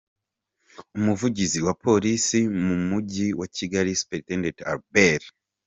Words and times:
Umuvugizi 0.97 1.59
wa 1.65 1.73
Polisi 1.83 2.39
mu 2.65 2.75
mujyi 2.89 3.27
wa 3.39 3.47
Kigali 3.55 3.91
Supt 3.99 4.27
Albert 4.71 5.25
N. 5.31 5.31